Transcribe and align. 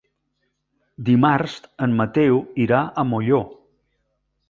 Dimarts 1.09 1.59
en 1.89 1.95
Mateu 2.01 2.43
irà 2.67 2.83
a 3.05 3.09
Molló. 3.15 3.47